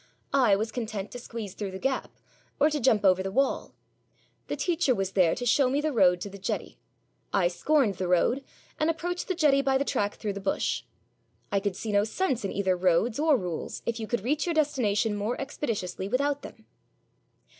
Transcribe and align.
I 0.33 0.55
was 0.55 0.71
content 0.71 1.11
to 1.11 1.19
squeeze 1.19 1.53
through 1.53 1.69
the 1.69 1.77
gap 1.77 2.09
or 2.59 2.71
to 2.71 2.79
jump 2.79 3.05
over 3.05 3.21
the 3.21 3.31
wall. 3.31 3.75
The 4.47 4.55
teacher 4.55 4.95
was 4.95 5.11
there 5.11 5.35
to 5.35 5.45
show 5.45 5.69
me 5.69 5.79
the 5.79 5.91
road 5.91 6.21
to 6.21 6.29
the 6.31 6.39
jetty; 6.39 6.79
I 7.31 7.47
scorned 7.47 7.93
the 7.97 8.07
road, 8.07 8.43
and 8.79 8.89
approached 8.89 9.27
the 9.27 9.35
jetty 9.35 9.61
by 9.61 9.77
the 9.77 9.85
track 9.85 10.15
through 10.15 10.33
the 10.33 10.39
bush. 10.39 10.81
I 11.51 11.59
could 11.59 11.75
see 11.75 11.91
no 11.91 12.03
sense 12.03 12.43
in 12.43 12.51
either 12.51 12.75
roads 12.75 13.19
or 13.19 13.37
rules 13.37 13.83
if 13.85 13.99
you 13.99 14.07
could 14.07 14.23
reach 14.23 14.47
your 14.47 14.55
destination 14.55 15.15
more 15.15 15.39
expeditiously 15.39 16.09
without 16.09 16.41
them. 16.41 16.65